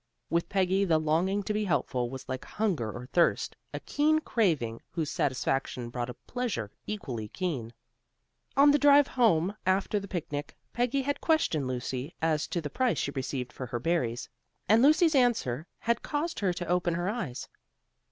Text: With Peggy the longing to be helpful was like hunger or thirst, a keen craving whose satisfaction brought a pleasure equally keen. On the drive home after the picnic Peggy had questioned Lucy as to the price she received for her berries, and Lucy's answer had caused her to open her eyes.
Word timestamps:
With 0.31 0.49
Peggy 0.49 0.83
the 0.83 0.97
longing 0.97 1.43
to 1.43 1.53
be 1.53 1.63
helpful 1.65 2.09
was 2.09 2.27
like 2.27 2.43
hunger 2.43 2.91
or 2.91 3.05
thirst, 3.05 3.55
a 3.71 3.79
keen 3.79 4.17
craving 4.17 4.81
whose 4.89 5.11
satisfaction 5.11 5.91
brought 5.91 6.09
a 6.09 6.15
pleasure 6.15 6.71
equally 6.87 7.27
keen. 7.27 7.71
On 8.57 8.71
the 8.71 8.79
drive 8.79 9.05
home 9.09 9.55
after 9.63 9.99
the 9.99 10.07
picnic 10.07 10.57
Peggy 10.73 11.03
had 11.03 11.21
questioned 11.21 11.67
Lucy 11.67 12.15
as 12.19 12.47
to 12.47 12.61
the 12.61 12.67
price 12.71 12.97
she 12.97 13.11
received 13.11 13.53
for 13.53 13.67
her 13.67 13.79
berries, 13.79 14.27
and 14.67 14.81
Lucy's 14.81 15.13
answer 15.13 15.67
had 15.77 16.01
caused 16.01 16.39
her 16.39 16.51
to 16.51 16.65
open 16.67 16.95
her 16.95 17.07
eyes. 17.07 17.47